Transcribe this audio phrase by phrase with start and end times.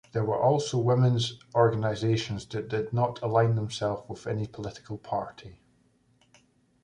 [0.13, 5.59] There were also women's organizations that did not align themselves with any political party.